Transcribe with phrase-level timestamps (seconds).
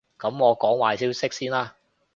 [0.17, 1.75] 噉我講壞消息先啦